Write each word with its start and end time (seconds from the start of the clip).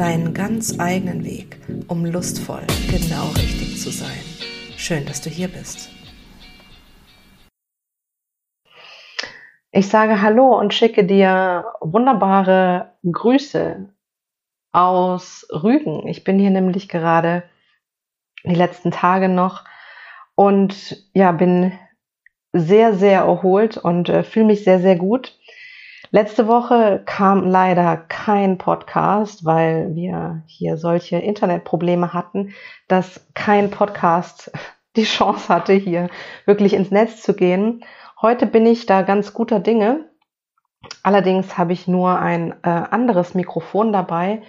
deinen 0.00 0.32
ganz 0.32 0.80
eigenen 0.80 1.26
Weg, 1.26 1.58
um 1.86 2.06
lustvoll 2.06 2.62
genau 2.90 3.26
richtig 3.36 3.78
zu 3.78 3.90
sein. 3.90 4.24
Schön, 4.78 5.04
dass 5.04 5.20
du 5.20 5.28
hier 5.28 5.48
bist. 5.48 5.90
Ich 9.72 9.88
sage 9.88 10.22
Hallo 10.22 10.58
und 10.58 10.72
schicke 10.72 11.04
dir 11.04 11.66
wunderbare 11.82 12.94
Grüße 13.12 13.92
aus 14.72 15.46
Rügen. 15.52 16.08
Ich 16.08 16.24
bin 16.24 16.38
hier 16.38 16.50
nämlich 16.50 16.88
gerade 16.88 17.42
die 18.44 18.54
letzten 18.54 18.92
Tage 18.92 19.28
noch 19.28 19.64
und 20.34 21.10
ja, 21.12 21.30
bin 21.32 21.78
sehr, 22.54 22.94
sehr 22.94 23.20
erholt 23.20 23.76
und 23.76 24.08
äh, 24.08 24.22
fühle 24.22 24.46
mich 24.46 24.64
sehr, 24.64 24.80
sehr 24.80 24.96
gut. 24.96 25.38
Letzte 26.12 26.48
Woche 26.48 27.02
kam 27.06 27.46
leider 27.46 27.96
kein 27.96 28.58
Podcast, 28.58 29.44
weil 29.44 29.94
wir 29.94 30.42
hier 30.46 30.76
solche 30.76 31.18
Internetprobleme 31.18 32.12
hatten, 32.12 32.52
dass 32.88 33.28
kein 33.34 33.70
Podcast 33.70 34.50
die 34.96 35.04
Chance 35.04 35.48
hatte, 35.48 35.72
hier 35.72 36.10
wirklich 36.46 36.74
ins 36.74 36.90
Netz 36.90 37.22
zu 37.22 37.32
gehen. 37.34 37.84
Heute 38.20 38.46
bin 38.46 38.66
ich 38.66 38.86
da 38.86 39.02
ganz 39.02 39.32
guter 39.32 39.60
Dinge. 39.60 40.10
Allerdings 41.04 41.56
habe 41.56 41.72
ich 41.72 41.86
nur 41.86 42.18
ein 42.18 42.54
äh, 42.64 42.68
anderes 42.68 43.34
Mikrofon 43.34 43.92
dabei. 43.92 44.42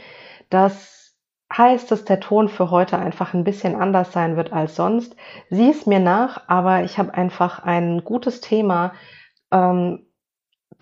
Das 0.50 1.16
heißt, 1.56 1.92
dass 1.92 2.06
der 2.06 2.22
Ton 2.22 2.50
für 2.50 2.72
heute 2.72 2.98
einfach 2.98 3.36
ein 3.36 3.44
bisschen 3.44 3.76
anders 3.76 4.12
sein 4.14 4.36
wird 4.36 4.52
als 4.52 4.76
sonst. 4.76 5.16
Sieh 5.52 5.70
es 5.70 5.86
mir 5.86 6.00
nach, 6.00 6.42
aber 6.48 6.84
ich 6.84 6.98
habe 6.98 7.14
einfach 7.14 7.60
ein 7.60 8.04
gutes 8.04 8.42
Thema, 8.42 8.94
ähm, 9.52 10.08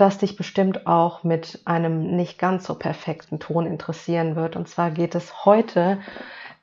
das 0.02 0.18
dich 0.18 0.36
bestimmt 0.36 0.88
auch 0.88 1.24
mit 1.24 1.62
einem 1.66 2.16
nicht 2.16 2.40
ganz 2.40 2.66
so 2.66 2.76
perfekten 2.76 3.40
Ton 3.40 3.66
interessieren 3.66 4.36
wird. 4.36 4.56
Und 4.56 4.68
zwar 4.68 4.92
geht 4.92 5.16
es 5.16 5.46
heute 5.46 6.00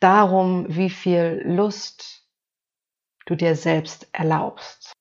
darum, 0.00 0.66
wie 0.68 0.90
viel 0.90 1.42
Lust 1.44 2.26
du 3.26 3.34
dir 3.34 3.56
selbst 3.56 4.08
erlaubst. 4.12 4.92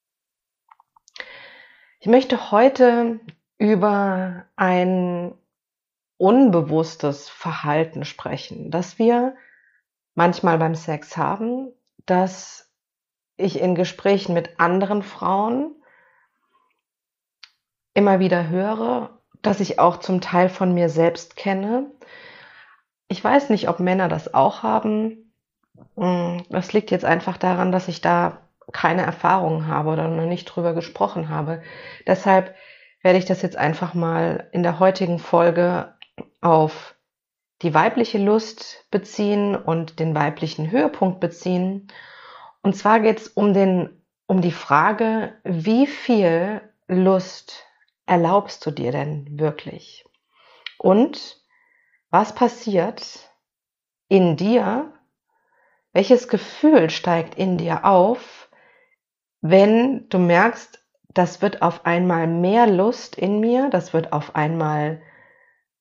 Ich 2.00 2.08
möchte 2.08 2.52
heute 2.52 3.20
über 3.58 4.46
ein 4.56 5.34
unbewusstes 6.18 7.30
Verhalten 7.30 8.06
sprechen, 8.06 8.72
das 8.72 9.00
wir 9.00 9.36
manchmal 10.14 10.58
beim 10.58 10.76
Sex 10.76 11.18
haben, 11.18 11.72
dass 12.06 12.72
ich 13.38 13.60
in 13.60 13.76
Gesprächen 13.76 14.34
mit 14.34 14.60
anderen 14.60 15.04
Frauen 15.04 15.75
immer 17.96 18.20
wieder 18.20 18.50
höre, 18.50 19.10
dass 19.42 19.60
ich 19.60 19.80
auch 19.80 19.98
zum 19.98 20.22
Teil 20.22 20.50
von 20.50 20.74
mir 20.76 20.90
selbst 20.90 21.36
kenne. 21.36 21.90
Ich 23.08 23.24
weiß 23.24 23.50
nicht, 23.50 23.68
ob 23.70 23.80
Männer 23.80 24.08
das 24.08 24.34
auch 24.34 24.62
haben. 24.62 25.34
Hm, 25.96 26.44
das 26.50 26.74
liegt 26.74 26.92
jetzt 26.92 27.06
einfach 27.06 27.38
daran, 27.38 27.72
dass 27.72 27.88
ich 27.88 28.02
da 28.02 28.42
keine 28.72 29.04
Erfahrungen 29.04 29.68
habe 29.68 29.90
oder 29.90 30.08
noch 30.08 30.26
nicht 30.26 30.46
drüber 30.46 30.74
gesprochen 30.74 31.30
habe. 31.30 31.62
Deshalb 32.06 32.56
werde 33.02 33.20
ich 33.20 33.26
das 33.26 33.42
jetzt 33.42 33.58
einfach 33.58 33.94
mal 33.94 34.50
in 34.52 34.64
der 34.64 34.80
heutigen 34.80 35.20
Folge 35.20 35.94
auf 36.42 36.96
die 37.62 37.74
weibliche 37.74 38.18
Lust 38.18 38.86
beziehen 38.92 39.56
und 39.56 40.00
den 40.00 40.16
weiblichen 40.16 40.72
Höhepunkt 40.72 41.20
beziehen. 41.20 41.88
Und 42.62 42.76
zwar 42.76 43.00
geht 43.00 43.20
es 43.20 43.28
um 43.28 43.54
den, 43.54 44.02
um 44.28 44.42
die 44.42 44.52
Frage, 44.52 45.34
wie 45.44 45.88
viel 45.88 46.62
Lust 46.88 47.64
erlaubst 48.06 48.66
du 48.66 48.72
dir 48.72 48.92
denn 48.92 49.40
wirklich? 49.40 50.06
Und 50.78 51.42
was 52.10 52.36
passiert 52.36 53.30
in 54.08 54.38
dir? 54.38 54.94
Welches 55.94 56.28
Gefühl 56.28 56.90
steigt 56.90 57.36
in 57.36 57.58
dir 57.58 57.86
auf, 57.86 58.50
wenn 59.42 60.10
du 60.10 60.18
merkst, 60.18 60.80
das 61.10 61.42
wird 61.42 61.62
auf 61.62 61.86
einmal 61.86 62.28
mehr 62.28 62.68
Lust 62.68 63.16
in 63.16 63.40
mir, 63.40 63.70
das 63.70 63.94
wird 63.94 64.12
auf 64.12 64.36
einmal 64.36 65.02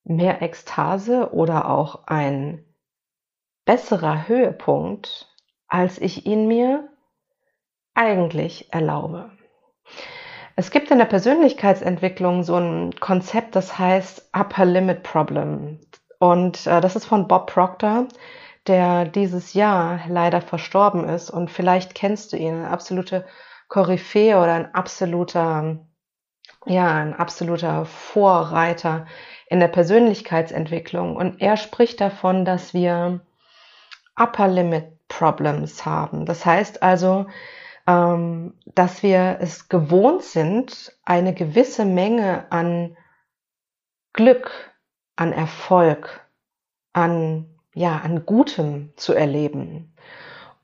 mehr 0.04 0.42
Ekstase 0.42 1.32
oder 1.32 1.68
auch 1.68 2.06
ein 2.06 2.64
besserer 3.64 4.28
Höhepunkt, 4.28 5.34
als 5.66 5.98
ich 5.98 6.26
ihn 6.26 6.46
mir 6.46 6.88
eigentlich 7.94 8.72
erlaube. 8.72 9.30
Es 10.56 10.70
gibt 10.70 10.90
in 10.90 10.98
der 10.98 11.06
Persönlichkeitsentwicklung 11.06 12.44
so 12.44 12.56
ein 12.56 12.94
Konzept, 13.00 13.56
das 13.56 13.76
heißt 13.78 14.30
Upper 14.32 14.64
Limit 14.64 15.02
Problem. 15.02 15.80
Und 16.20 16.66
äh, 16.66 16.80
das 16.80 16.94
ist 16.94 17.06
von 17.06 17.26
Bob 17.26 17.50
Proctor, 17.52 18.06
der 18.68 19.04
dieses 19.04 19.54
Jahr 19.54 20.00
leider 20.08 20.40
verstorben 20.40 21.08
ist. 21.08 21.30
Und 21.30 21.50
vielleicht 21.50 21.94
kennst 21.94 22.32
du 22.32 22.36
ihn, 22.36 22.54
eine 22.54 22.70
absolute 22.70 23.26
Koryphäe 23.68 24.36
oder 24.36 24.54
ein 24.54 24.74
absoluter, 24.74 25.80
ja, 26.66 26.94
ein 26.94 27.14
absoluter 27.14 27.84
Vorreiter 27.84 29.06
in 29.48 29.58
der 29.58 29.68
Persönlichkeitsentwicklung. 29.68 31.16
Und 31.16 31.40
er 31.40 31.56
spricht 31.56 32.00
davon, 32.00 32.44
dass 32.44 32.72
wir 32.72 33.20
Upper 34.16 34.46
Limit 34.46 35.08
Problems 35.08 35.84
haben. 35.84 36.26
Das 36.26 36.46
heißt 36.46 36.82
also, 36.82 37.26
ähm, 37.86 38.54
dass 38.66 39.02
wir 39.02 39.38
es 39.40 39.68
gewohnt 39.68 40.22
sind, 40.22 40.92
eine 41.04 41.34
gewisse 41.34 41.84
Menge 41.84 42.50
an 42.50 42.96
Glück, 44.12 44.74
an 45.16 45.32
Erfolg, 45.32 46.26
an, 46.92 47.46
ja, 47.74 47.98
an 47.98 48.24
Gutem 48.26 48.92
zu 48.96 49.12
erleben. 49.12 49.94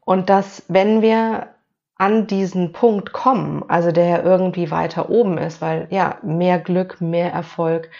Und 0.00 0.30
dass, 0.30 0.64
wenn 0.68 1.02
wir 1.02 1.54
an 1.96 2.26
diesen 2.26 2.72
Punkt 2.72 3.12
kommen, 3.12 3.62
also 3.68 3.92
der 3.92 4.24
irgendwie 4.24 4.70
weiter 4.70 5.10
oben 5.10 5.36
ist, 5.36 5.60
weil 5.60 5.86
ja, 5.90 6.18
mehr 6.22 6.58
Glück, 6.58 7.00
mehr 7.00 7.30
Erfolg, 7.30 7.90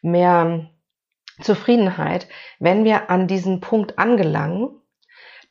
mehr 0.00 0.70
Zufriedenheit, 1.40 2.28
wenn 2.58 2.84
wir 2.84 3.10
an 3.10 3.26
diesen 3.26 3.60
Punkt 3.60 3.98
angelangen, 3.98 4.70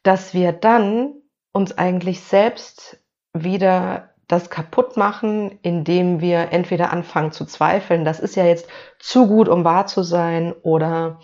dass 0.03 0.33
wir 0.33 0.51
dann 0.51 1.13
uns 1.51 1.77
eigentlich 1.77 2.21
selbst 2.21 3.00
wieder 3.33 4.09
das 4.27 4.49
kaputt 4.49 4.95
machen, 4.95 5.59
indem 5.61 6.21
wir 6.21 6.51
entweder 6.51 6.91
anfangen 6.91 7.31
zu 7.31 7.45
zweifeln, 7.45 8.05
das 8.05 8.19
ist 8.19 8.35
ja 8.35 8.45
jetzt 8.45 8.67
zu 8.97 9.27
gut, 9.27 9.49
um 9.49 9.65
wahr 9.65 9.87
zu 9.87 10.03
sein, 10.03 10.53
oder 10.63 11.19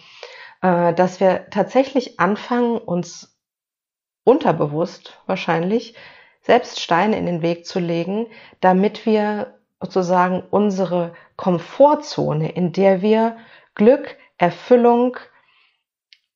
äh, 0.62 0.94
dass 0.94 1.20
wir 1.20 1.50
tatsächlich 1.50 2.20
anfangen, 2.20 2.78
uns 2.78 3.40
unterbewusst 4.26 5.22
wahrscheinlich 5.26 5.96
selbst 6.42 6.82
Steine 6.82 7.18
in 7.18 7.26
den 7.26 7.42
Weg 7.42 7.66
zu 7.66 7.80
legen, 7.80 8.28
damit 8.60 9.06
wir 9.06 9.58
sozusagen 9.82 10.44
unsere 10.50 11.14
Komfortzone, 11.38 12.52
in 12.52 12.74
der 12.74 13.02
wir 13.02 13.38
Glück, 13.76 14.18
Erfüllung, 14.38 15.18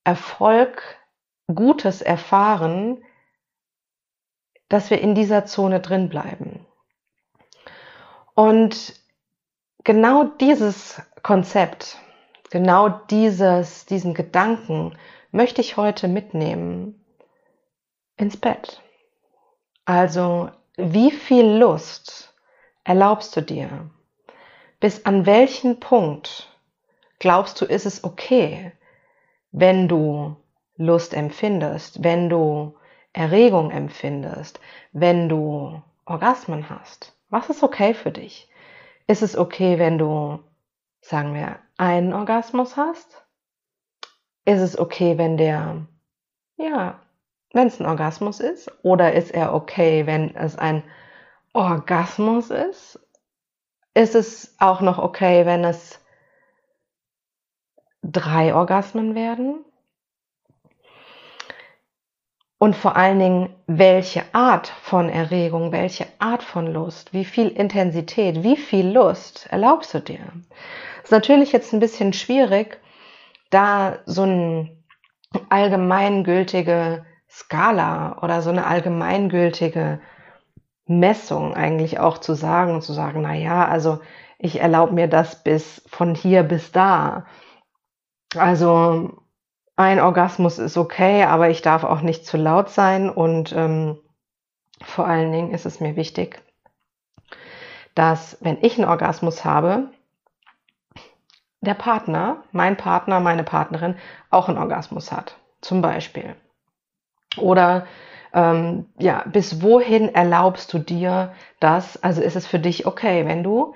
Erfolg, 0.04 0.82
Gutes 1.54 2.02
erfahren, 2.02 3.04
dass 4.72 4.88
wir 4.88 5.02
in 5.02 5.14
dieser 5.14 5.44
Zone 5.44 5.80
drin 5.80 6.08
bleiben. 6.08 6.64
Und 8.34 8.94
genau 9.84 10.24
dieses 10.24 11.02
Konzept, 11.22 11.98
genau 12.50 12.88
dieses, 12.88 13.84
diesen 13.84 14.14
Gedanken 14.14 14.96
möchte 15.30 15.60
ich 15.60 15.76
heute 15.76 16.08
mitnehmen 16.08 17.04
ins 18.16 18.38
Bett. 18.38 18.80
Also, 19.84 20.48
wie 20.78 21.10
viel 21.10 21.44
Lust 21.44 22.34
erlaubst 22.82 23.36
du 23.36 23.42
dir? 23.42 23.90
Bis 24.80 25.04
an 25.04 25.26
welchen 25.26 25.80
Punkt 25.80 26.48
glaubst 27.18 27.60
du, 27.60 27.66
ist 27.66 27.84
es 27.84 28.04
okay, 28.04 28.72
wenn 29.50 29.86
du 29.86 30.36
Lust 30.78 31.12
empfindest, 31.12 32.02
wenn 32.02 32.30
du 32.30 32.74
Erregung 33.12 33.70
empfindest, 33.70 34.60
wenn 34.92 35.28
du 35.28 35.82
Orgasmen 36.04 36.70
hast? 36.70 37.16
Was 37.28 37.50
ist 37.50 37.62
okay 37.62 37.94
für 37.94 38.10
dich? 38.10 38.48
Ist 39.06 39.22
es 39.22 39.36
okay, 39.36 39.78
wenn 39.78 39.98
du, 39.98 40.40
sagen 41.00 41.34
wir, 41.34 41.58
einen 41.76 42.12
Orgasmus 42.12 42.76
hast? 42.76 43.24
Ist 44.44 44.60
es 44.60 44.78
okay, 44.78 45.18
wenn 45.18 45.36
der, 45.36 45.86
ja, 46.56 47.00
wenn 47.52 47.66
es 47.68 47.80
ein 47.80 47.86
Orgasmus 47.86 48.40
ist? 48.40 48.70
Oder 48.82 49.12
ist 49.12 49.30
er 49.32 49.54
okay, 49.54 50.06
wenn 50.06 50.34
es 50.34 50.56
ein 50.56 50.82
Orgasmus 51.52 52.50
ist? 52.50 52.98
Ist 53.94 54.14
es 54.14 54.54
auch 54.58 54.80
noch 54.80 54.98
okay, 54.98 55.44
wenn 55.44 55.64
es 55.64 56.00
drei 58.02 58.54
Orgasmen 58.54 59.14
werden? 59.14 59.64
Und 62.62 62.76
vor 62.76 62.94
allen 62.94 63.18
Dingen, 63.18 63.48
welche 63.66 64.22
Art 64.32 64.68
von 64.68 65.08
Erregung, 65.08 65.72
welche 65.72 66.06
Art 66.20 66.44
von 66.44 66.72
Lust, 66.72 67.12
wie 67.12 67.24
viel 67.24 67.48
Intensität, 67.48 68.44
wie 68.44 68.56
viel 68.56 68.86
Lust 68.88 69.48
erlaubst 69.50 69.92
du 69.94 69.98
dir? 69.98 70.20
Ist 71.02 71.10
natürlich 71.10 71.50
jetzt 71.50 71.72
ein 71.72 71.80
bisschen 71.80 72.12
schwierig, 72.12 72.78
da 73.50 73.98
so 74.06 74.22
eine 74.22 74.70
allgemeingültige 75.48 77.04
Skala 77.28 78.22
oder 78.22 78.42
so 78.42 78.50
eine 78.50 78.64
allgemeingültige 78.64 80.00
Messung 80.86 81.54
eigentlich 81.54 81.98
auch 81.98 82.18
zu 82.18 82.34
sagen 82.34 82.74
und 82.74 82.82
zu 82.82 82.92
sagen, 82.92 83.22
na 83.22 83.34
ja, 83.34 83.66
also 83.66 83.98
ich 84.38 84.60
erlaube 84.60 84.92
mir 84.92 85.08
das 85.08 85.42
bis 85.42 85.82
von 85.88 86.14
hier 86.14 86.44
bis 86.44 86.70
da. 86.70 87.26
Also 88.36 89.21
ein 89.82 90.00
Orgasmus 90.00 90.58
ist 90.58 90.76
okay, 90.76 91.24
aber 91.24 91.50
ich 91.50 91.62
darf 91.62 91.84
auch 91.84 92.00
nicht 92.00 92.26
zu 92.26 92.36
laut 92.36 92.70
sein 92.70 93.10
und 93.10 93.52
ähm, 93.52 93.98
vor 94.82 95.06
allen 95.06 95.32
Dingen 95.32 95.52
ist 95.52 95.66
es 95.66 95.80
mir 95.80 95.96
wichtig, 95.96 96.42
dass 97.94 98.36
wenn 98.40 98.58
ich 98.62 98.78
einen 98.78 98.88
Orgasmus 98.88 99.44
habe, 99.44 99.90
der 101.60 101.74
Partner, 101.74 102.42
mein 102.50 102.76
Partner, 102.76 103.20
meine 103.20 103.44
Partnerin 103.44 103.96
auch 104.30 104.48
einen 104.48 104.58
Orgasmus 104.58 105.12
hat, 105.12 105.36
zum 105.60 105.80
Beispiel. 105.80 106.34
Oder 107.36 107.86
ähm, 108.34 108.86
ja, 108.98 109.24
bis 109.26 109.62
wohin 109.62 110.14
erlaubst 110.14 110.72
du 110.72 110.78
dir 110.78 111.34
das? 111.60 112.02
Also 112.02 112.20
ist 112.20 112.36
es 112.36 112.46
für 112.46 112.58
dich 112.58 112.86
okay, 112.86 113.26
wenn 113.26 113.42
du 113.42 113.74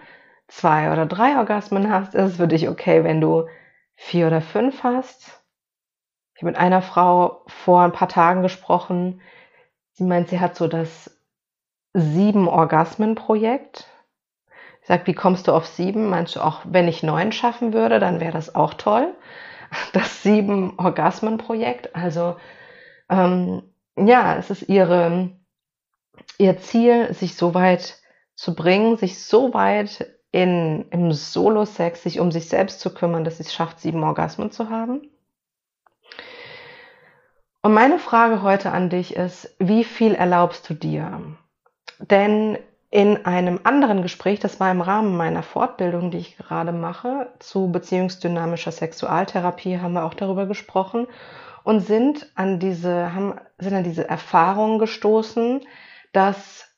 zwei 0.49 0.93
oder 0.93 1.07
drei 1.07 1.37
Orgasmen 1.37 1.91
hast? 1.91 2.15
Ist 2.15 2.33
es 2.33 2.37
für 2.37 2.49
dich 2.49 2.69
okay, 2.69 3.05
wenn 3.05 3.21
du 3.21 3.47
vier 3.95 4.27
oder 4.27 4.41
fünf 4.41 4.83
hast? 4.83 5.41
Ich 6.37 6.43
habe 6.43 6.51
mit 6.51 6.61
einer 6.61 6.83
Frau 6.83 7.43
vor 7.47 7.81
ein 7.81 7.93
paar 7.93 8.11
Tagen 8.11 8.43
gesprochen. 8.43 9.23
Sie 9.93 10.05
meint, 10.05 10.29
sie 10.29 10.39
hat 10.39 10.55
so 10.55 10.69
das 10.69 11.19
sieben 11.95 12.47
Orgasmen-Projekt. 12.47 13.89
Ich 14.83 14.87
sage, 14.87 15.07
wie 15.07 15.15
kommst 15.15 15.49
du 15.49 15.53
auf 15.53 15.67
sieben? 15.67 16.11
Meinst 16.11 16.37
du 16.37 16.41
auch, 16.41 16.61
wenn 16.65 16.89
ich 16.89 17.03
neun 17.03 17.33
schaffen 17.33 17.73
würde, 17.73 18.01
dann 18.01 18.21
wäre 18.21 18.33
das 18.33 18.55
auch 18.55 18.75
toll. 18.75 19.15
Das 19.93 20.23
sieben 20.23 20.79
Orgasmen-Projekt. 20.79 21.97
Also 21.97 22.37
ähm, 23.09 23.63
ja, 23.97 24.37
es 24.37 24.51
ist 24.51 24.69
ihre, 24.69 25.31
ihr 26.39 26.59
Ziel, 26.59 27.13
sich 27.15 27.35
so 27.35 27.53
weit 27.53 27.99
zu 28.37 28.55
bringen, 28.55 28.97
sich 28.97 29.25
so 29.25 29.55
weit 29.55 30.07
in, 30.31 30.87
im 30.91 31.13
Solo-Sex, 31.13 32.05
sich 32.05 32.21
um 32.21 32.31
sich 32.31 32.49
selbst 32.49 32.79
zu 32.79 32.95
kümmern, 32.95 33.25
dass 33.25 33.39
sie 33.39 33.43
es 33.43 33.53
schafft, 33.53 33.81
sieben 33.81 34.05
Orgasmen 34.05 34.53
zu 34.53 34.71
haben. 34.71 35.11
Und 37.67 37.75
meine 37.75 37.99
Frage 37.99 38.43
heute 38.43 38.71
an 38.71 38.91
dich 38.91 39.17
ist, 39.17 39.53
wie 39.59 39.83
viel 39.83 40.15
erlaubst 40.15 40.71
du 40.71 40.75
dir? 40.75 41.21
Denn 41.99 42.59
in 42.91 43.27
einem 43.27 43.59
anderen 43.65 44.03
Gespräch, 44.03 44.39
das 44.39 44.61
war 44.61 44.71
im 44.71 44.81
Rahmen 44.81 45.17
meiner 45.17 45.43
Fortbildung, 45.43 46.13
die 46.13 46.19
ich 46.19 46.37
gerade 46.37 46.71
mache, 46.71 47.33
zu 47.41 47.73
beziehungsdynamischer 47.73 48.71
Sexualtherapie, 48.71 49.81
haben 49.81 49.95
wir 49.95 50.05
auch 50.05 50.15
darüber 50.15 50.47
gesprochen 50.47 51.09
und 51.65 51.81
sind 51.81 52.31
an 52.37 52.61
diese, 52.61 53.13
haben, 53.13 53.35
sind 53.59 53.75
an 53.75 53.83
diese 53.83 54.09
Erfahrung 54.09 54.79
gestoßen, 54.79 55.67
dass 56.13 56.73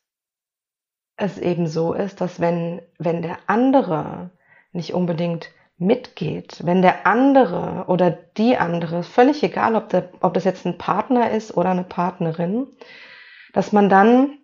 es 1.19 1.37
eben 1.37 1.67
so 1.67 1.93
ist, 1.93 2.23
dass 2.23 2.41
wenn, 2.41 2.81
wenn 2.99 3.21
der 3.21 3.37
andere 3.47 4.31
nicht 4.73 4.95
unbedingt 4.95 5.51
mitgeht, 5.79 6.59
wenn 6.65 6.83
der 6.83 7.07
andere 7.07 7.85
oder 7.87 8.11
die 8.11 8.57
andere, 8.57 9.05
völlig 9.05 9.43
egal, 9.43 9.77
ob, 9.77 9.89
der, 9.89 10.11
ob 10.21 10.35
das 10.35 10.45
jetzt 10.45 10.67
ein 10.67 10.77
Partner 10.77 11.31
ist 11.31 11.57
oder 11.57 11.71
eine 11.71 11.85
Partnerin, 11.85 12.67
dass 13.53 13.73
man 13.73 13.89
dann 13.89 14.39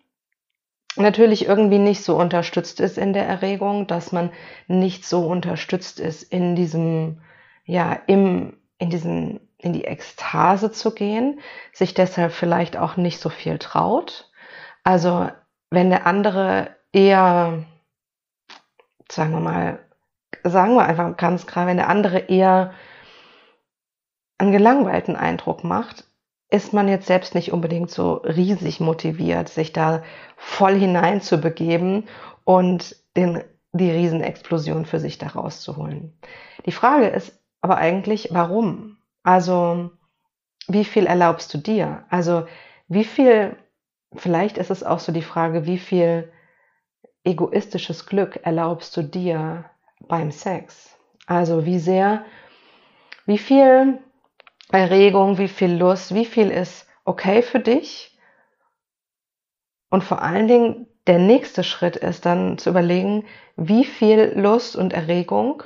natürlich 0.97 1.47
irgendwie 1.47 1.79
nicht 1.79 2.05
so 2.05 2.17
unterstützt 2.17 2.79
ist 2.79 2.99
in 2.99 3.13
der 3.13 3.27
Erregung, 3.27 3.89
dass 3.89 4.13
man 4.13 4.31
nicht 4.69 5.05
so 5.05 5.27
unterstützt 5.27 5.99
ist 5.99 6.23
in 6.23 6.55
diesem, 6.55 7.21
ja, 7.65 7.99
im, 8.07 8.57
in 8.79 8.91
diesen, 8.91 9.41
in 9.59 9.73
die 9.73 9.85
Ekstase 9.85 10.71
zu 10.71 10.95
gehen, 10.95 11.41
sich 11.73 11.95
deshalb 11.95 12.33
vielleicht 12.33 12.77
auch 12.77 12.97
nicht 12.97 13.19
so 13.19 13.29
viel 13.29 13.59
traut. 13.59 14.31
Also, 14.85 15.31
wenn 15.71 15.91
der 15.91 16.07
andere 16.07 16.77
eher, 16.93 17.65
sagen 19.11 19.33
wir 19.33 19.41
mal, 19.41 19.81
sagen 20.43 20.75
wir 20.75 20.85
einfach 20.85 21.17
ganz 21.17 21.47
klar, 21.47 21.67
wenn 21.67 21.77
der 21.77 21.89
andere 21.89 22.19
eher 22.19 22.73
einen 24.39 24.53
gelangweilten 24.53 25.17
Eindruck 25.17 25.65
macht, 25.65 26.05
ist 26.51 26.73
man 26.73 26.89
jetzt 26.89 27.07
selbst 27.07 27.35
nicht 27.35 27.53
unbedingt 27.53 27.91
so 27.91 28.15
riesig 28.15 28.81
motiviert, 28.81 29.49
sich 29.49 29.73
da 29.73 30.03
voll 30.37 30.75
hineinzubegeben 30.75 32.09
und 32.45 32.97
den, 33.17 33.43
die 33.73 33.91
Riesenexplosion 33.91 34.87
für 34.87 35.01
sich 35.01 35.19
da 35.19 35.29
rauszuholen. 35.29 36.17
Die 36.67 36.73
Frage 36.73 37.07
ist 37.07 37.39
aber 37.61 37.79
eigentlich, 37.79 38.29
warum? 38.31 38.99
Also, 39.23 39.91
wie 40.69 40.85
viel 40.85 41.07
erlaubst 41.07 41.53
du 41.55 41.59
dir? 41.59 42.05
Also, 42.11 42.47
wie 42.89 43.05
viel, 43.05 43.57
vielleicht 44.15 44.59
ist 44.59 44.71
es 44.71 44.85
auch 44.85 44.99
so 44.99 45.13
die 45.13 45.23
Frage, 45.23 45.67
wie 45.67 45.79
viel 45.79 46.31
egoistisches 47.25 48.07
Glück 48.07 48.41
erlaubst 48.45 48.97
du 48.97 49.03
dir 49.03 49.65
beim 50.09 50.31
Sex? 50.31 50.97
Also 51.27 51.65
wie 51.65 51.79
sehr, 51.79 52.25
wie 53.27 53.39
viel 53.39 53.99
Erregung, 54.71 55.39
wie 55.39 55.49
viel 55.49 55.75
Lust, 55.75 56.15
wie 56.15 56.25
viel 56.25 56.51
ist 56.51 56.87
okay 57.05 57.43
für 57.43 57.61
dich? 57.61 58.19
Und 59.91 60.05
vor 60.05 60.23
allen 60.23 60.49
Dingen 60.49 60.87
der 61.07 61.19
nächste 61.19 61.65
Schritt 61.65 61.97
ist 61.97 62.27
dann 62.27 62.59
zu 62.59 62.71
überlegen, 62.71 63.27
wie 63.57 63.85
viel 63.85 64.33
Lust 64.37 64.75
und 64.75 64.93
Erregung 64.93 65.63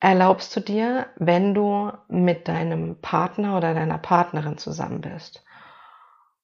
erlaubst 0.00 0.54
du 0.54 0.60
dir, 0.60 1.06
wenn 1.16 1.54
du 1.54 1.90
mit 2.08 2.46
deinem 2.46 3.00
Partner 3.00 3.56
oder 3.56 3.74
deiner 3.74 3.98
Partnerin 3.98 4.58
zusammen 4.58 5.00
bist. 5.00 5.44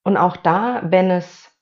Und 0.03 0.17
auch 0.17 0.37
da, 0.37 0.83
wenn 0.85 1.11
es 1.11 1.54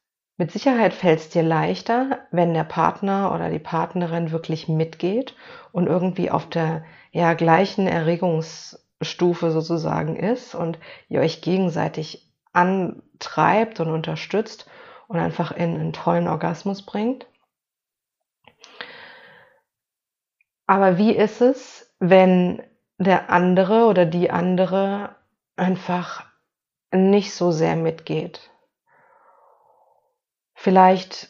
mit 0.43 0.51
Sicherheit 0.51 0.93
fällt 0.93 1.21
es 1.21 1.29
dir 1.29 1.45
leichter, 1.45 2.27
wenn 2.33 2.53
der 2.53 2.65
Partner 2.65 3.33
oder 3.33 3.49
die 3.49 3.61
Partnerin 3.61 4.33
wirklich 4.33 4.67
mitgeht 4.67 5.37
und 5.71 5.87
irgendwie 5.87 6.33
auf 6.33 6.49
der 6.49 6.85
ja, 7.13 7.35
gleichen 7.35 7.87
Erregungsstufe 7.87 9.53
sozusagen 9.53 10.17
ist 10.17 10.57
und 10.57 10.81
ihr 11.09 11.21
euch 11.21 11.43
gegenseitig 11.43 12.29
antreibt 12.53 13.79
und 13.79 13.93
unterstützt 13.93 14.69
und 15.07 15.21
einfach 15.21 15.53
in 15.53 15.77
einen 15.77 15.93
tollen 15.93 16.27
Orgasmus 16.27 16.85
bringt. 16.85 17.25
Aber 20.67 20.99
wie 20.99 21.13
ist 21.13 21.41
es, 21.41 21.95
wenn 22.01 22.65
der 22.99 23.31
andere 23.31 23.85
oder 23.85 24.07
die 24.07 24.33
andere 24.33 25.15
einfach 25.55 26.25
nicht 26.91 27.33
so 27.33 27.53
sehr 27.53 27.77
mitgeht? 27.77 28.52
Vielleicht 30.63 31.29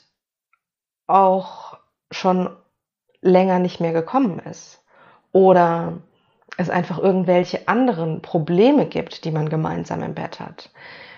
auch 1.06 1.78
schon 2.10 2.54
länger 3.22 3.60
nicht 3.60 3.80
mehr 3.80 3.94
gekommen 3.94 4.40
ist 4.40 4.84
oder 5.32 6.02
es 6.58 6.68
einfach 6.68 6.98
irgendwelche 6.98 7.66
anderen 7.66 8.20
Probleme 8.20 8.84
gibt, 8.84 9.24
die 9.24 9.30
man 9.30 9.48
gemeinsam 9.48 10.02
im 10.02 10.14
Bett 10.14 10.38
hat. 10.38 10.70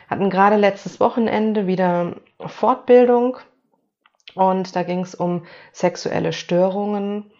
Hatten 0.08 0.30
gerade 0.30 0.54
letztes 0.54 1.00
Wochenende 1.00 1.66
wieder 1.66 2.14
Fortbildung 2.38 3.38
und 4.36 4.76
da 4.76 4.84
ging 4.84 5.00
es 5.00 5.16
um 5.16 5.44
sexuelle 5.72 6.32
Störungen 6.32 7.32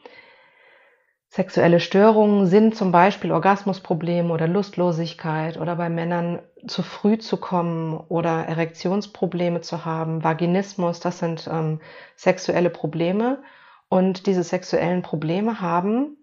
Sexuelle 1.35 1.81
Störungen 1.81 2.47
sind 2.47 2.77
zum 2.77 2.93
Beispiel 2.93 3.33
Orgasmusprobleme 3.33 4.33
oder 4.33 4.47
Lustlosigkeit 4.47 5.59
oder 5.59 5.75
bei 5.75 5.89
Männern 5.89 6.41
zu 6.69 6.85
früh 6.85 7.19
zu 7.19 7.39
kommen 7.39 7.97
oder 7.97 8.47
Erektionsprobleme 8.47 9.61
zu 9.61 9.85
haben, 9.85 10.23
Vaginismus, 10.23 11.01
das 11.01 11.19
sind 11.19 11.49
ähm, 11.51 11.81
sexuelle 12.15 12.71
Probleme. 12.71 13.43
Und 13.89 14.27
diese 14.27 14.45
sexuellen 14.45 15.03
Probleme 15.03 15.61
haben 15.61 16.19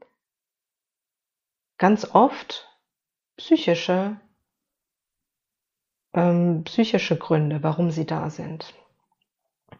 ganz 1.77 2.15
oft 2.15 2.69
psychische, 3.35 4.15
ähm, 6.13 6.63
psychische 6.63 7.17
Gründe, 7.17 7.63
warum 7.63 7.91
sie 7.91 8.05
da 8.05 8.29
sind. 8.29 8.73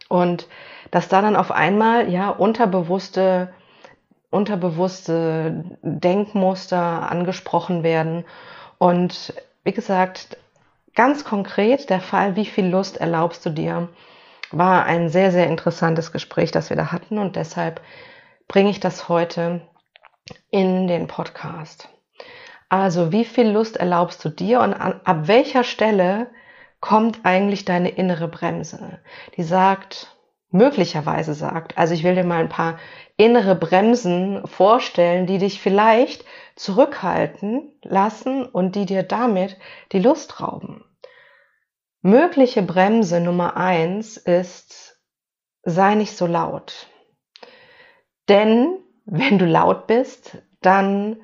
Und 0.09 0.49
dass 0.91 1.07
da 1.07 1.21
dann 1.21 1.37
auf 1.37 1.51
einmal 1.51 2.11
ja 2.11 2.31
unterbewusste 2.31 3.53
unterbewusste 4.31 5.63
Denkmuster 5.83 7.11
angesprochen 7.11 7.83
werden. 7.83 8.25
Und 8.79 9.33
wie 9.63 9.73
gesagt, 9.73 10.37
ganz 10.95 11.23
konkret 11.23 11.89
der 11.91 11.99
Fall, 11.99 12.35
wie 12.35 12.45
viel 12.45 12.65
Lust 12.65 12.97
erlaubst 12.97 13.45
du 13.45 13.51
dir, 13.51 13.89
war 14.51 14.85
ein 14.85 15.09
sehr, 15.09 15.31
sehr 15.31 15.47
interessantes 15.47 16.11
Gespräch, 16.11 16.51
das 16.51 16.69
wir 16.69 16.77
da 16.77 16.91
hatten 16.91 17.19
und 17.19 17.35
deshalb 17.35 17.81
bringe 18.47 18.69
ich 18.69 18.79
das 18.79 19.07
heute 19.07 19.61
in 20.49 20.87
den 20.87 21.07
Podcast. 21.07 21.87
Also, 22.67 23.11
wie 23.11 23.25
viel 23.25 23.49
Lust 23.49 23.77
erlaubst 23.77 24.23
du 24.23 24.29
dir 24.29 24.61
und 24.61 24.73
an, 24.73 25.01
ab 25.03 25.27
welcher 25.27 25.63
Stelle 25.63 26.27
kommt 26.79 27.19
eigentlich 27.23 27.65
deine 27.65 27.89
innere 27.89 28.27
Bremse? 28.27 28.99
Die 29.35 29.43
sagt, 29.43 30.15
möglicherweise 30.51 31.33
sagt, 31.33 31.77
also 31.77 31.93
ich 31.93 32.03
will 32.03 32.15
dir 32.15 32.25
mal 32.25 32.39
ein 32.39 32.49
paar 32.49 32.77
innere 33.17 33.55
Bremsen 33.55 34.45
vorstellen, 34.45 35.25
die 35.25 35.37
dich 35.37 35.61
vielleicht 35.61 36.25
zurückhalten 36.55 37.73
lassen 37.83 38.45
und 38.45 38.75
die 38.75 38.85
dir 38.85 39.03
damit 39.03 39.57
die 39.91 39.99
Lust 39.99 40.41
rauben. 40.41 40.83
Mögliche 42.01 42.63
Bremse 42.63 43.19
Nummer 43.21 43.57
eins 43.57 44.17
ist, 44.17 44.99
sei 45.63 45.95
nicht 45.95 46.17
so 46.17 46.25
laut. 46.25 46.87
Denn 48.27 48.79
wenn 49.05 49.37
du 49.37 49.45
laut 49.45 49.87
bist, 49.87 50.37
dann 50.61 51.21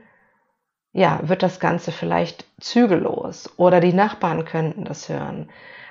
ja, 0.97 1.19
wird 1.21 1.43
das 1.43 1.59
Ganze 1.59 1.91
vielleicht 1.91 2.47
zügellos 2.59 3.53
oder 3.57 3.79
die 3.79 3.93
Nachbarn 3.93 4.45
könnten 4.45 4.83
das 4.83 5.09
hören. 5.09 5.47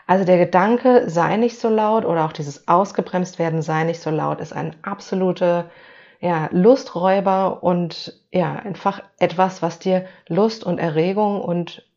Also 0.08 0.25
der 0.25 0.36
Gedanke, 0.36 1.08
sei 1.08 1.36
nicht 1.36 1.60
so 1.60 1.68
laut 1.68 2.04
oder 2.04 2.25
auch 2.25 2.32
dieses 2.32 2.66
ausgebremst 2.66 3.38
werden, 3.38 3.62
sei 3.62 3.84
nicht 3.84 4.00
so 4.00 4.10
laut, 4.10 4.40
ist 4.40 4.52
ein 4.52 4.75
absolute 4.82 5.70
ja, 6.18 6.48
Lusträuber 6.50 7.62
und 7.62 8.20
ja, 8.32 8.54
einfach 8.54 9.00
etwas, 9.20 9.62
was 9.62 9.78
dir 9.78 10.06
Lust 10.26 10.64
und 10.64 10.78
Erregung 10.80 11.40
und 11.40 11.88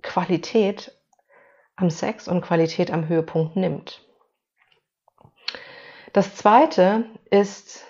Qualität 0.00 0.98
am 1.76 1.90
Sex 1.90 2.26
und 2.26 2.40
Qualität 2.40 2.90
am 2.90 3.06
Höhepunkt 3.06 3.56
nimmt. 3.56 4.00
Das 6.14 6.36
zweite 6.36 7.04
ist, 7.30 7.84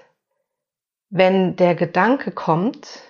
wenn 1.09 1.55
der 1.55 1.77
Gedanke 1.77 2.33
kommt, 2.33 3.05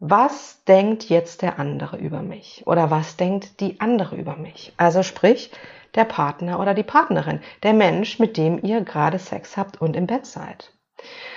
was 0.00 0.62
denkt 0.64 1.04
jetzt 1.04 1.42
der 1.42 1.58
andere 1.58 1.96
über 1.96 2.22
mich 2.22 2.62
oder 2.66 2.90
was 2.90 3.16
denkt 3.16 3.60
die 3.60 3.80
andere 3.80 4.16
über 4.16 4.36
mich? 4.36 4.72
Also 4.76 5.02
sprich, 5.02 5.50
der 5.94 6.04
Partner 6.04 6.60
oder 6.60 6.74
die 6.74 6.82
Partnerin, 6.84 7.40
der 7.62 7.72
Mensch, 7.72 8.18
mit 8.18 8.36
dem 8.36 8.62
ihr 8.62 8.82
gerade 8.82 9.18
Sex 9.18 9.56
habt 9.56 9.80
und 9.80 9.96
im 9.96 10.06
Bett 10.06 10.26
seid. 10.26 10.72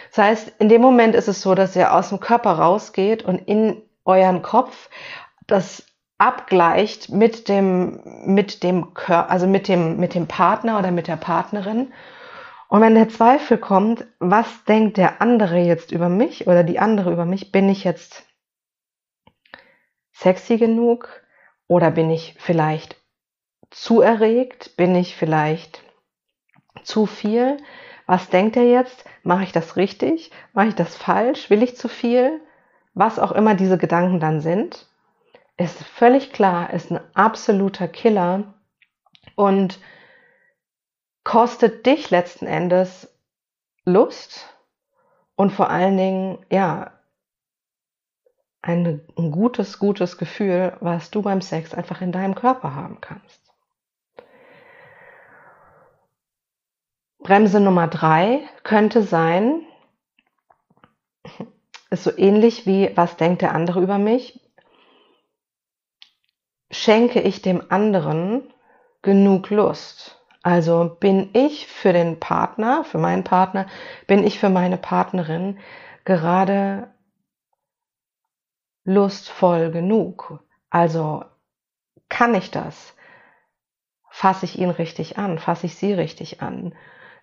Das 0.10 0.24
heißt, 0.24 0.54
in 0.60 0.70
dem 0.70 0.82
Moment 0.82 1.16
ist 1.16 1.28
es 1.28 1.42
so, 1.42 1.56
dass 1.56 1.76
ihr 1.76 1.94
aus 1.94 2.10
dem 2.10 2.20
Körper 2.20 2.52
rausgeht 2.52 3.24
und 3.24 3.38
in 3.48 3.82
euren 4.06 4.42
Kopf 4.42 4.90
das 5.48 5.86
abgleicht 6.18 7.10
mit 7.10 7.48
dem, 7.48 8.02
mit 8.26 8.62
dem 8.62 8.94
Körper, 8.94 9.32
also 9.32 9.48
mit 9.48 9.68
dem, 9.68 9.98
mit 9.98 10.14
dem 10.14 10.28
Partner 10.28 10.78
oder 10.78 10.92
mit 10.92 11.08
der 11.08 11.16
Partnerin. 11.16 11.94
Und 12.68 12.82
wenn 12.82 12.96
der 12.96 13.10
Zweifel 13.10 13.58
kommt, 13.58 14.06
was 14.20 14.64
denkt 14.66 14.98
der 14.98 15.22
andere 15.22 15.58
jetzt 15.58 15.92
über 15.92 16.10
mich 16.10 16.48
oder 16.48 16.64
die 16.64 16.80
andere 16.80 17.12
über 17.12 17.26
mich? 17.26 17.52
Bin 17.52 17.70
ich 17.70 17.84
jetzt 17.84 18.24
sexy 20.22 20.58
genug? 20.58 21.10
Oder 21.68 21.92
bin 21.92 22.10
ich 22.10 22.36
vielleicht 22.40 22.96
zu 23.70 24.02
erregt? 24.02 24.76
Bin 24.78 24.96
ich 24.96 25.16
vielleicht 25.16 25.84
zu 26.84 27.06
viel? 27.06 27.58
Was 28.06 28.30
denkt 28.30 28.58
er 28.58 28.70
jetzt? 28.70 29.06
Mache 29.24 29.44
ich 29.44 29.52
das 29.52 29.78
richtig? 29.78 30.32
Mache 30.54 30.68
ich 30.68 30.76
das 30.76 30.96
falsch? 30.96 31.50
Will 31.50 31.64
ich 31.64 31.78
zu 31.78 31.88
viel? 31.88 32.42
Was 32.94 33.20
auch 33.20 33.32
immer 33.32 33.56
diese 33.56 33.78
Gedanken 33.78 34.20
dann 34.20 34.42
sind, 34.42 34.88
ist 35.58 35.82
völlig 35.84 36.34
klar, 36.34 36.74
ist 36.74 36.92
ein 36.92 37.00
absoluter 37.14 37.88
Killer 37.88 38.54
und 39.36 39.80
kostet 41.24 41.86
dich 41.86 42.10
letzten 42.10 42.48
Endes 42.48 43.08
Lust 43.86 44.54
und 45.36 45.52
vor 45.52 45.70
allen 45.70 45.96
Dingen, 45.96 46.46
ja, 46.52 46.92
ein, 48.62 49.02
gutes, 49.16 49.80
gutes 49.80 50.18
Gefühl, 50.18 50.78
was 50.80 51.10
du 51.12 51.22
beim 51.22 51.42
Sex 51.42 51.74
einfach 51.74 52.02
in 52.02 52.12
deinem 52.12 52.36
Körper 52.36 52.76
haben 52.76 53.02
kannst. 53.02 53.42
Bremse 57.20 57.60
Nummer 57.60 57.88
drei 57.88 58.42
könnte 58.64 59.04
sein, 59.04 59.62
ist 61.90 62.04
so 62.04 62.16
ähnlich 62.18 62.66
wie, 62.66 62.92
was 62.96 63.18
denkt 63.18 63.42
der 63.42 63.54
andere 63.54 63.82
über 63.82 63.98
mich? 63.98 64.40
Schenke 66.72 67.22
ich 67.22 67.42
dem 67.42 67.70
anderen 67.70 68.54
genug 69.02 69.50
Lust? 69.50 70.18
Also 70.44 70.98
bin 71.00 71.30
ich 71.34 71.68
für 71.68 71.94
den 71.94 72.20
Partner, 72.20 72.84
für 72.84 72.98
meinen 72.98 73.24
Partner, 73.24 73.68
bin 74.08 74.24
ich 74.24 74.40
für 74.40 74.50
meine 74.50 74.78
Partnerin 74.78 75.60
gerade 76.06 76.92
lustvoll 78.84 79.72
genug? 79.72 80.44
Also 80.70 81.24
kann 82.10 82.36
ich 82.36 82.52
das? 82.52 82.96
Fasse 84.10 84.46
ich 84.46 84.60
ihn 84.60 84.70
richtig 84.70 85.18
an? 85.18 85.40
Fasse 85.40 85.66
ich 85.66 85.76
sie 85.76 85.94
richtig 85.94 86.42
an? 86.42 86.74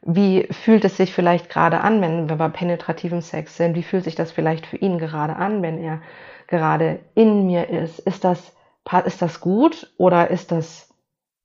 Wie 0.03 0.47
fühlt 0.53 0.85
es 0.85 0.97
sich 0.97 1.13
vielleicht 1.13 1.51
gerade 1.51 1.81
an, 1.81 2.01
wenn 2.01 2.29
wir 2.29 2.37
bei 2.37 2.49
penetrativem 2.49 3.21
Sex 3.21 3.57
sind? 3.57 3.75
Wie 3.75 3.83
fühlt 3.83 4.05
sich 4.05 4.15
das 4.15 4.33
vielleicht 4.33 4.67
für 4.67 4.77
ihn 4.77 4.99
gerade 4.99 5.37
an, 5.37 5.63
wenn 5.63 5.79
er 5.79 6.01
gerade 6.47 7.01
in 7.15 7.47
mir 7.47 7.69
ist? 7.69 7.99
Ist 7.99 8.25
das, 8.25 8.57
ist 9.05 9.23
das 9.23 9.41
gut 9.41 9.93
oder 9.99 10.31
ist 10.31 10.53
das, 10.53 10.95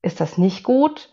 ist 0.02 0.22
das 0.22 0.38
nicht 0.38 0.64
gut? 0.64 1.10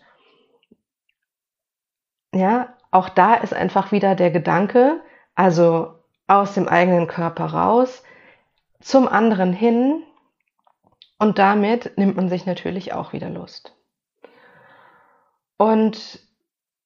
Ja, 2.33 2.77
auch 2.91 3.09
da 3.09 3.33
ist 3.35 3.53
einfach 3.53 3.91
wieder 3.91 4.15
der 4.15 4.31
Gedanke, 4.31 5.01
also 5.35 5.95
aus 6.27 6.53
dem 6.53 6.67
eigenen 6.67 7.07
Körper 7.07 7.45
raus, 7.45 8.03
zum 8.81 9.07
anderen 9.07 9.53
hin 9.53 10.03
und 11.19 11.37
damit 11.39 11.97
nimmt 11.97 12.15
man 12.15 12.29
sich 12.29 12.45
natürlich 12.45 12.93
auch 12.93 13.13
wieder 13.13 13.29
Lust. 13.29 13.75
Und 15.57 16.19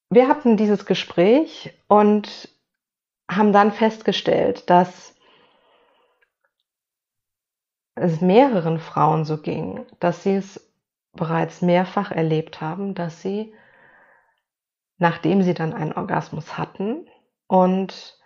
wir 0.09 0.27
hatten 0.27 0.57
dieses 0.57 0.85
Gespräch 0.85 1.73
und 1.87 2.49
haben 3.29 3.53
dann 3.53 3.71
festgestellt, 3.71 4.69
dass 4.69 5.15
es 7.95 8.19
mehreren 8.19 8.79
Frauen 8.79 9.23
so 9.23 9.37
ging, 9.37 9.85
dass 9.99 10.23
sie 10.23 10.35
es 10.35 10.61
bereits 11.13 11.61
mehrfach 11.61 12.11
erlebt 12.11 12.59
haben, 12.59 12.93
dass 12.93 13.21
sie, 13.21 13.53
nachdem 14.97 15.41
sie 15.41 15.53
dann 15.53 15.73
einen 15.73 15.93
Orgasmus 15.93 16.57
hatten 16.57 17.07
und 17.47 18.19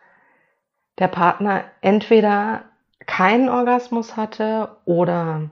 der 0.98 1.08
Partner 1.08 1.66
entweder 1.82 2.66
keinen 3.10 3.50
Orgasmus 3.50 4.16
hatte 4.16 4.78
oder 4.86 5.50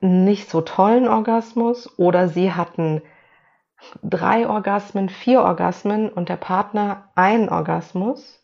nicht 0.00 0.48
so 0.48 0.62
tollen 0.62 1.06
Orgasmus 1.06 1.98
oder 1.98 2.28
sie 2.28 2.54
hatten 2.54 3.02
drei 4.02 4.48
Orgasmen, 4.48 5.10
vier 5.10 5.42
Orgasmen 5.42 6.08
und 6.08 6.30
der 6.30 6.38
Partner 6.38 7.10
einen 7.14 7.50
Orgasmus. 7.50 8.42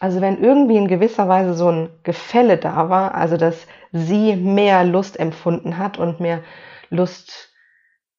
Also 0.00 0.22
wenn 0.22 0.42
irgendwie 0.42 0.78
in 0.78 0.88
gewisser 0.88 1.28
Weise 1.28 1.52
so 1.52 1.68
ein 1.70 1.90
Gefälle 2.02 2.56
da 2.56 2.88
war, 2.88 3.14
also 3.14 3.36
dass 3.36 3.66
sie 3.92 4.34
mehr 4.34 4.82
Lust 4.84 5.20
empfunden 5.20 5.76
hat 5.76 5.98
und 5.98 6.20
mehr 6.20 6.42
Lust 6.88 7.52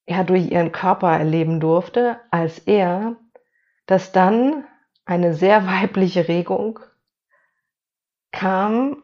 ja, 0.05 0.23
durch 0.23 0.51
ihren 0.51 0.71
Körper 0.71 1.17
erleben 1.17 1.59
durfte 1.59 2.19
als 2.29 2.59
er, 2.59 3.15
dass 3.87 4.11
dann 4.11 4.65
eine 5.05 5.33
sehr 5.33 5.65
weibliche 5.81 6.27
Regung 6.27 6.79
kam, 8.31 9.03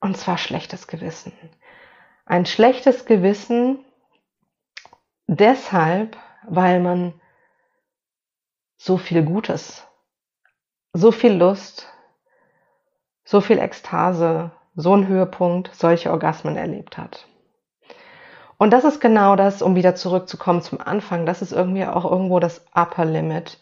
und 0.00 0.16
zwar 0.16 0.38
schlechtes 0.38 0.86
Gewissen. 0.86 1.32
Ein 2.26 2.46
schlechtes 2.46 3.04
Gewissen 3.04 3.84
deshalb, 5.26 6.16
weil 6.46 6.80
man 6.80 7.14
so 8.76 8.96
viel 8.96 9.22
Gutes, 9.22 9.86
so 10.92 11.12
viel 11.12 11.32
Lust, 11.32 11.88
so 13.24 13.40
viel 13.40 13.58
Ekstase, 13.58 14.52
so 14.74 14.92
einen 14.92 15.06
Höhepunkt, 15.06 15.74
solche 15.74 16.10
Orgasmen 16.10 16.56
erlebt 16.56 16.96
hat. 16.96 17.26
Und 18.56 18.72
das 18.72 18.84
ist 18.84 19.00
genau 19.00 19.36
das, 19.36 19.62
um 19.62 19.74
wieder 19.74 19.94
zurückzukommen 19.94 20.62
zum 20.62 20.80
Anfang, 20.80 21.26
das 21.26 21.42
ist 21.42 21.52
irgendwie 21.52 21.86
auch 21.86 22.04
irgendwo 22.04 22.40
das 22.40 22.64
Upper 22.74 23.04
Limit, 23.04 23.58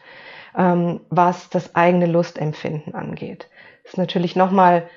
ähm, 0.57 1.01
was 1.11 1.51
das 1.51 1.75
eigene 1.75 2.07
Lustempfinden 2.07 2.95
angeht. 2.95 3.49
Ist 3.89 3.99
natürlich 3.99 4.37
nochmal 4.37 4.89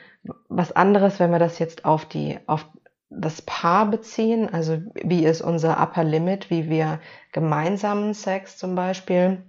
was 0.50 0.71
anderes, 0.71 1.19
wenn 1.19 1.31
wir 1.31 1.39
das 1.39 1.60
jetzt 1.60 1.86
auf 1.86 2.05
die, 2.05 2.39
auf 2.45 2.67
das 3.10 3.41
Paar 3.41 3.88
beziehen, 3.89 4.53
also 4.53 4.79
wie 4.93 5.25
ist 5.25 5.41
unser 5.41 5.81
Upper 5.81 6.03
Limit, 6.03 6.50
wie 6.50 6.69
wir 6.69 7.00
gemeinsamen 7.31 8.13
Sex 8.13 8.57
zum 8.57 8.75
Beispiel 8.75 9.43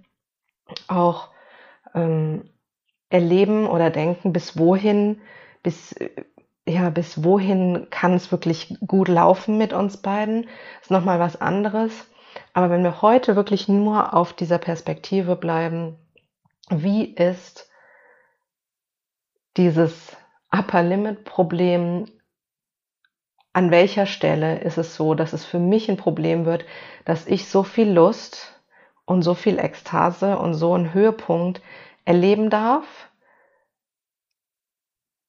auch 0.87 1.29
ähm, 1.93 2.49
erleben 3.09 3.67
oder 3.67 3.89
denken, 3.89 4.33
bis 4.33 4.57
wohin, 4.57 5.21
bis 5.61 5.95
ja, 6.65 6.89
bis 6.89 7.23
wohin 7.23 7.87
kann 7.89 8.13
es 8.13 8.31
wirklich 8.31 8.77
gut 8.87 9.09
laufen 9.09 9.57
mit 9.57 9.73
uns 9.73 9.97
beiden, 9.97 10.47
ist 10.81 10.91
nochmal 10.91 11.19
was 11.19 11.39
anderes. 11.39 11.91
Aber 12.53 12.69
wenn 12.69 12.83
wir 12.83 13.01
heute 13.01 13.35
wirklich 13.35 13.67
nur 13.67 14.13
auf 14.13 14.33
dieser 14.33 14.57
Perspektive 14.57 15.35
bleiben, 15.35 15.97
wie 16.69 17.03
ist 17.03 17.69
dieses 19.57 20.15
Upper 20.51 20.83
Limit 20.83 21.25
Problem, 21.25 22.05
an 23.53 23.69
welcher 23.69 24.05
Stelle 24.05 24.59
ist 24.59 24.77
es 24.77 24.95
so, 24.95 25.13
dass 25.13 25.33
es 25.33 25.45
für 25.45 25.59
mich 25.59 25.89
ein 25.89 25.97
Problem 25.97 26.45
wird, 26.45 26.65
dass 27.05 27.27
ich 27.27 27.47
so 27.47 27.63
viel 27.63 27.91
Lust 27.91 28.59
und 29.05 29.21
so 29.21 29.35
viel 29.35 29.59
Ekstase 29.59 30.37
und 30.37 30.53
so 30.55 30.73
einen 30.73 30.93
Höhepunkt 30.93 31.61
erleben 32.05 32.49
darf, 32.49 33.11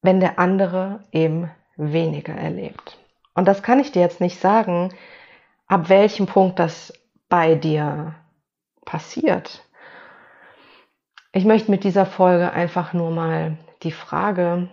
wenn 0.00 0.20
der 0.20 0.38
andere 0.38 1.04
eben 1.12 1.50
weniger 1.76 2.34
erlebt. 2.34 2.98
Und 3.34 3.46
das 3.46 3.62
kann 3.62 3.80
ich 3.80 3.92
dir 3.92 4.00
jetzt 4.00 4.20
nicht 4.20 4.40
sagen, 4.40 4.94
ab 5.66 5.88
welchem 5.88 6.26
Punkt 6.26 6.58
das 6.58 6.92
bei 7.28 7.54
dir 7.54 8.14
passiert. 8.84 9.62
Ich 11.32 11.44
möchte 11.44 11.70
mit 11.70 11.84
dieser 11.84 12.06
Folge 12.06 12.52
einfach 12.52 12.92
nur 12.92 13.10
mal 13.10 13.58
die 13.84 13.92
Frage 13.92 14.68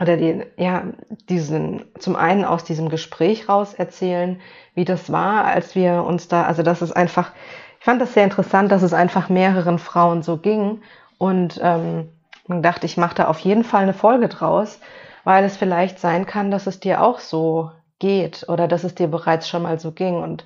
oder 0.00 0.16
die, 0.16 0.44
ja, 0.56 0.84
diesen, 1.28 1.84
zum 1.98 2.16
einen 2.16 2.44
aus 2.44 2.64
diesem 2.64 2.88
Gespräch 2.88 3.48
raus 3.48 3.74
erzählen, 3.74 4.40
wie 4.74 4.84
das 4.84 5.12
war, 5.12 5.44
als 5.44 5.74
wir 5.74 6.04
uns 6.04 6.28
da, 6.28 6.44
also 6.44 6.62
das 6.62 6.82
ist 6.82 6.92
einfach, 6.92 7.32
ich 7.78 7.84
fand 7.84 8.00
das 8.00 8.14
sehr 8.14 8.24
interessant, 8.24 8.72
dass 8.72 8.82
es 8.82 8.94
einfach 8.94 9.28
mehreren 9.28 9.78
Frauen 9.78 10.22
so 10.22 10.38
ging 10.38 10.82
und 11.18 11.60
ähm, 11.62 12.08
dachte, 12.48 12.86
ich 12.86 12.96
mache 12.96 13.14
da 13.14 13.28
auf 13.28 13.38
jeden 13.40 13.64
Fall 13.64 13.82
eine 13.82 13.94
Folge 13.94 14.28
draus, 14.28 14.80
weil 15.24 15.44
es 15.44 15.56
vielleicht 15.56 15.98
sein 15.98 16.26
kann, 16.26 16.50
dass 16.50 16.66
es 16.66 16.80
dir 16.80 17.02
auch 17.02 17.20
so 17.20 17.70
geht 17.98 18.46
oder 18.48 18.66
dass 18.66 18.84
es 18.84 18.94
dir 18.94 19.08
bereits 19.08 19.48
schon 19.48 19.62
mal 19.62 19.78
so 19.78 19.92
ging 19.92 20.16
und 20.16 20.44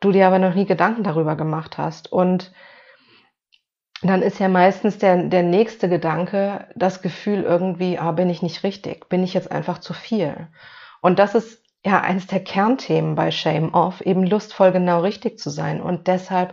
du 0.00 0.12
dir 0.12 0.26
aber 0.26 0.38
noch 0.38 0.54
nie 0.54 0.66
Gedanken 0.66 1.02
darüber 1.02 1.34
gemacht 1.34 1.78
hast. 1.78 2.12
Dann 4.04 4.20
ist 4.20 4.38
ja 4.38 4.48
meistens 4.48 4.98
der, 4.98 5.16
der 5.24 5.42
nächste 5.42 5.88
Gedanke 5.88 6.66
das 6.74 7.00
Gefühl 7.00 7.42
irgendwie, 7.42 7.98
ah, 7.98 8.12
bin 8.12 8.28
ich 8.28 8.42
nicht 8.42 8.62
richtig, 8.62 9.08
bin 9.08 9.24
ich 9.24 9.32
jetzt 9.32 9.50
einfach 9.50 9.78
zu 9.78 9.94
viel. 9.94 10.48
Und 11.00 11.18
das 11.18 11.34
ist 11.34 11.62
ja 11.86 12.02
eines 12.02 12.26
der 12.26 12.44
Kernthemen 12.44 13.14
bei 13.14 13.30
Shame 13.30 13.72
Off, 13.72 14.02
eben 14.02 14.26
lustvoll 14.26 14.72
genau 14.72 15.00
richtig 15.00 15.38
zu 15.38 15.48
sein. 15.48 15.80
Und 15.80 16.06
deshalb, 16.06 16.52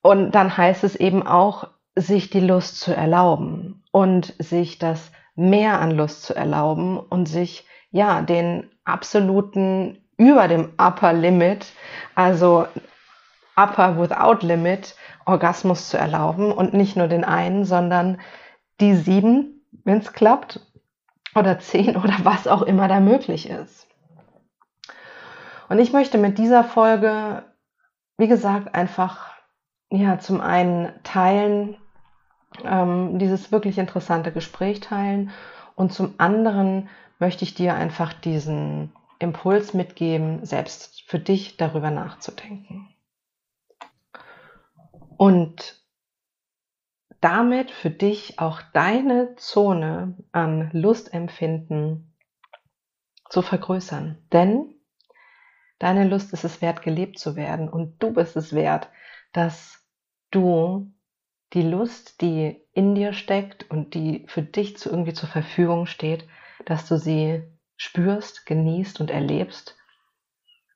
und 0.00 0.30
dann 0.30 0.56
heißt 0.56 0.82
es 0.82 0.96
eben 0.96 1.26
auch, 1.26 1.68
sich 1.94 2.30
die 2.30 2.40
Lust 2.40 2.80
zu 2.80 2.96
erlauben 2.96 3.84
und 3.90 4.34
sich 4.38 4.78
das 4.78 5.12
mehr 5.34 5.78
an 5.78 5.90
Lust 5.90 6.22
zu 6.22 6.34
erlauben 6.34 6.98
und 6.98 7.26
sich 7.26 7.66
ja 7.90 8.22
den 8.22 8.70
absoluten 8.84 9.98
über 10.16 10.48
dem 10.48 10.72
Upper 10.78 11.12
Limit, 11.12 11.66
also 12.14 12.66
Upper 13.56 14.00
without 14.00 14.46
Limit, 14.46 14.96
Orgasmus 15.24 15.88
zu 15.88 15.98
erlauben 15.98 16.52
und 16.52 16.74
nicht 16.74 16.96
nur 16.96 17.08
den 17.08 17.24
einen, 17.24 17.64
sondern 17.64 18.20
die 18.80 18.94
sieben, 18.94 19.64
wenn 19.84 19.98
es 19.98 20.12
klappt, 20.12 20.60
oder 21.34 21.58
zehn 21.58 21.96
oder 22.02 22.16
was 22.22 22.46
auch 22.46 22.62
immer 22.62 22.88
da 22.88 23.00
möglich 23.00 23.48
ist. 23.48 23.88
Und 25.68 25.78
ich 25.78 25.92
möchte 25.92 26.18
mit 26.18 26.38
dieser 26.38 26.64
Folge, 26.64 27.44
wie 28.18 28.28
gesagt, 28.28 28.74
einfach 28.74 29.32
ja 29.90 30.18
zum 30.18 30.40
einen 30.40 30.92
teilen, 31.02 31.76
ähm, 32.64 33.18
dieses 33.18 33.52
wirklich 33.52 33.78
interessante 33.78 34.32
Gespräch 34.32 34.80
teilen 34.80 35.30
und 35.74 35.92
zum 35.92 36.14
anderen 36.18 36.88
möchte 37.18 37.44
ich 37.44 37.54
dir 37.54 37.74
einfach 37.74 38.12
diesen 38.12 38.92
Impuls 39.18 39.72
mitgeben, 39.72 40.44
selbst 40.44 41.02
für 41.06 41.18
dich 41.18 41.56
darüber 41.56 41.90
nachzudenken. 41.90 42.91
Und 45.22 45.80
damit 47.20 47.70
für 47.70 47.90
dich 47.90 48.40
auch 48.40 48.60
deine 48.72 49.36
Zone 49.36 50.16
an 50.32 50.68
Lustempfinden 50.72 52.12
zu 53.30 53.40
vergrößern. 53.40 54.18
Denn 54.32 54.74
deine 55.78 56.08
Lust 56.08 56.32
ist 56.32 56.42
es 56.42 56.60
wert, 56.60 56.82
gelebt 56.82 57.20
zu 57.20 57.36
werden 57.36 57.68
und 57.68 58.02
du 58.02 58.12
bist 58.12 58.34
es 58.34 58.52
wert, 58.52 58.88
dass 59.32 59.88
du 60.32 60.92
die 61.52 61.62
Lust, 61.62 62.20
die 62.20 62.60
in 62.72 62.96
dir 62.96 63.12
steckt 63.12 63.70
und 63.70 63.94
die 63.94 64.24
für 64.26 64.42
dich 64.42 64.76
zu 64.76 64.90
irgendwie 64.90 65.14
zur 65.14 65.28
Verfügung 65.28 65.86
steht, 65.86 66.26
dass 66.64 66.88
du 66.88 66.98
sie 66.98 67.44
spürst, 67.76 68.44
genießt 68.44 69.00
und 69.00 69.08
erlebst, 69.08 69.76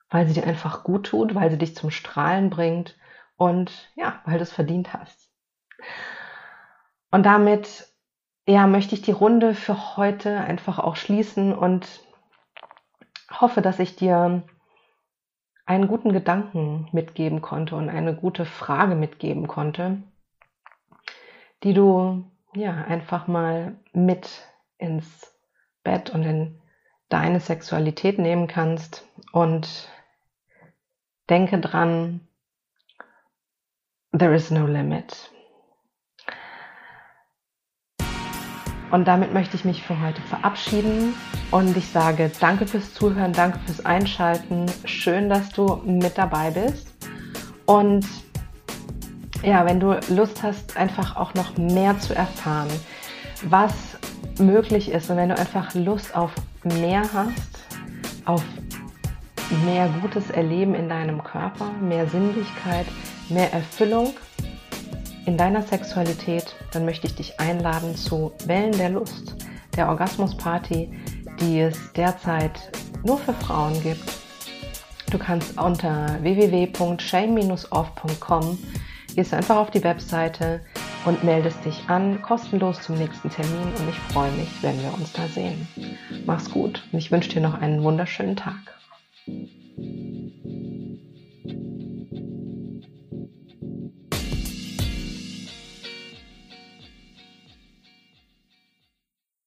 weil 0.08 0.28
sie 0.28 0.34
dir 0.34 0.46
einfach 0.46 0.84
gut 0.84 1.06
tut, 1.06 1.34
weil 1.34 1.50
sie 1.50 1.58
dich 1.58 1.74
zum 1.74 1.90
Strahlen 1.90 2.48
bringt 2.48 2.96
und 3.36 3.90
ja, 3.94 4.20
weil 4.24 4.38
du 4.38 4.42
es 4.42 4.52
verdient 4.52 4.92
hast. 4.92 5.30
Und 7.10 7.24
damit 7.24 7.88
ja, 8.46 8.66
möchte 8.66 8.94
ich 8.94 9.02
die 9.02 9.12
Runde 9.12 9.54
für 9.54 9.96
heute 9.96 10.38
einfach 10.40 10.78
auch 10.78 10.96
schließen 10.96 11.52
und 11.52 12.00
hoffe, 13.30 13.60
dass 13.60 13.80
ich 13.80 13.96
dir 13.96 14.42
einen 15.66 15.88
guten 15.88 16.12
Gedanken 16.12 16.88
mitgeben 16.92 17.42
konnte 17.42 17.74
und 17.74 17.88
eine 17.88 18.14
gute 18.14 18.44
Frage 18.44 18.94
mitgeben 18.94 19.48
konnte, 19.48 20.02
die 21.64 21.74
du 21.74 22.24
ja 22.54 22.72
einfach 22.72 23.26
mal 23.26 23.76
mit 23.92 24.46
ins 24.78 25.34
Bett 25.82 26.10
und 26.10 26.22
in 26.22 26.60
deine 27.08 27.40
Sexualität 27.40 28.18
nehmen 28.18 28.46
kannst 28.46 29.08
und 29.32 29.88
denke 31.28 31.60
dran, 31.60 32.25
there 34.18 34.34
is 34.34 34.50
no 34.50 34.66
limit. 34.66 35.30
Und 38.90 39.08
damit 39.08 39.34
möchte 39.34 39.56
ich 39.56 39.64
mich 39.64 39.82
für 39.82 40.00
heute 40.00 40.22
verabschieden 40.22 41.14
und 41.50 41.76
ich 41.76 41.88
sage 41.88 42.30
danke 42.40 42.66
fürs 42.66 42.94
Zuhören, 42.94 43.32
danke 43.32 43.58
fürs 43.66 43.84
Einschalten. 43.84 44.66
Schön, 44.84 45.28
dass 45.28 45.50
du 45.50 45.82
mit 45.84 46.16
dabei 46.16 46.50
bist. 46.50 46.94
Und 47.66 48.06
ja, 49.42 49.66
wenn 49.66 49.80
du 49.80 49.98
Lust 50.08 50.42
hast, 50.42 50.76
einfach 50.76 51.16
auch 51.16 51.34
noch 51.34 51.56
mehr 51.58 51.98
zu 51.98 52.14
erfahren, 52.14 52.70
was 53.42 53.98
möglich 54.38 54.90
ist 54.90 55.10
und 55.10 55.16
wenn 55.16 55.30
du 55.30 55.38
einfach 55.38 55.74
Lust 55.74 56.16
auf 56.16 56.32
mehr 56.62 57.02
hast, 57.12 57.66
auf 58.24 58.44
mehr 59.64 59.90
gutes 60.00 60.30
Erleben 60.30 60.74
in 60.74 60.88
deinem 60.88 61.22
Körper, 61.22 61.70
mehr 61.80 62.06
Sinnlichkeit, 62.08 62.86
mehr 63.28 63.52
Erfüllung 63.52 64.14
in 65.26 65.36
deiner 65.36 65.62
Sexualität, 65.62 66.56
dann 66.72 66.84
möchte 66.84 67.06
ich 67.06 67.14
dich 67.14 67.38
einladen 67.40 67.94
zu 67.96 68.32
Wellen 68.46 68.76
der 68.78 68.90
Lust, 68.90 69.36
der 69.76 69.88
Orgasmusparty, 69.88 70.90
die 71.40 71.60
es 71.60 71.92
derzeit 71.92 72.72
nur 73.04 73.18
für 73.18 73.34
Frauen 73.34 73.80
gibt. 73.82 74.04
Du 75.10 75.18
kannst 75.18 75.58
unter 75.58 76.18
www.shame-off.com 76.22 78.58
gehst 79.16 79.32
einfach 79.32 79.56
auf 79.56 79.70
die 79.70 79.82
Webseite 79.82 80.60
und 81.06 81.24
meldest 81.24 81.64
dich 81.64 81.88
an, 81.88 82.20
kostenlos 82.20 82.82
zum 82.82 82.98
nächsten 82.98 83.30
Termin 83.30 83.72
und 83.78 83.88
ich 83.88 83.98
freue 84.12 84.30
mich, 84.32 84.62
wenn 84.62 84.80
wir 84.82 84.92
uns 84.92 85.12
da 85.14 85.26
sehen. 85.26 85.66
Mach's 86.26 86.50
gut 86.50 86.82
und 86.92 86.98
ich 86.98 87.10
wünsche 87.10 87.30
dir 87.30 87.40
noch 87.40 87.54
einen 87.54 87.82
wunderschönen 87.82 88.36
Tag. 88.36 88.74